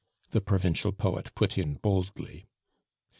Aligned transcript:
the 0.31 0.41
provincial 0.41 0.91
poet 0.91 1.29
put 1.35 1.59
in 1.59 1.75
boldly. 1.75 2.47